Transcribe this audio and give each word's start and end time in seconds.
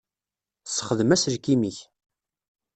Ssexdem 0.63 1.13
aselkim-ik. 1.15 1.77